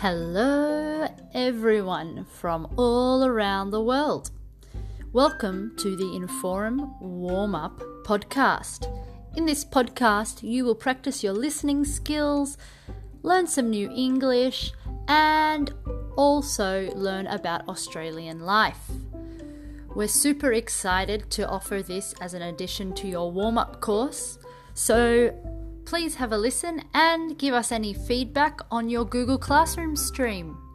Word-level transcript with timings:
Hello, 0.00 1.08
everyone 1.32 2.26
from 2.26 2.70
all 2.76 3.24
around 3.24 3.70
the 3.70 3.80
world. 3.80 4.30
Welcome 5.14 5.72
to 5.78 5.96
the 5.96 6.04
Inforum 6.04 7.00
Warm 7.00 7.54
Up 7.54 7.80
podcast. 8.04 8.92
In 9.36 9.46
this 9.46 9.64
podcast, 9.64 10.42
you 10.42 10.66
will 10.66 10.74
practice 10.74 11.24
your 11.24 11.32
listening 11.32 11.86
skills, 11.86 12.58
learn 13.22 13.46
some 13.46 13.70
new 13.70 13.90
English, 13.90 14.70
and 15.08 15.72
also 16.14 16.90
learn 16.94 17.26
about 17.28 17.66
Australian 17.66 18.40
life. 18.40 18.90
We're 19.94 20.08
super 20.08 20.52
excited 20.52 21.30
to 21.30 21.48
offer 21.48 21.80
this 21.80 22.12
as 22.20 22.34
an 22.34 22.42
addition 22.42 22.92
to 22.96 23.08
your 23.08 23.32
warm 23.32 23.56
up 23.56 23.80
course. 23.80 24.38
So 24.74 25.34
please 25.86 26.16
have 26.16 26.32
a 26.32 26.36
listen 26.36 26.82
and 26.92 27.38
give 27.38 27.54
us 27.54 27.72
any 27.72 27.94
feedback 27.94 28.60
on 28.70 28.90
your 28.90 29.04
Google 29.04 29.38
Classroom 29.38 29.96
stream. 29.96 30.65